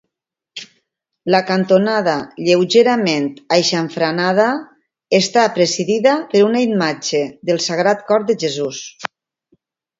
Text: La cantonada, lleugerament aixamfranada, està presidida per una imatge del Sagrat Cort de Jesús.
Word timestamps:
La 1.35 1.41
cantonada, 1.49 2.15
lleugerament 2.47 3.29
aixamfranada, 3.59 4.49
està 5.19 5.45
presidida 5.61 6.17
per 6.35 6.45
una 6.49 6.67
imatge 6.71 7.25
del 7.51 7.65
Sagrat 7.71 8.05
Cort 8.13 8.29
de 8.33 8.41
Jesús. 8.47 8.85